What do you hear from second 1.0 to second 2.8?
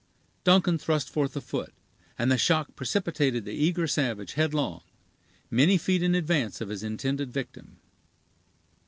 forth a foot, and the shock